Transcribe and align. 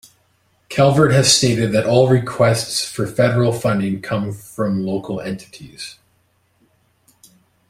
Calvert 0.67 1.11
has 1.11 1.31
stated 1.31 1.71
that 1.71 1.85
all 1.85 2.09
requests 2.09 2.83
for 2.83 3.05
federal 3.05 3.53
funding 3.53 4.01
come 4.01 4.33
from 4.33 4.83
local 4.83 5.19
entities. 5.21 5.99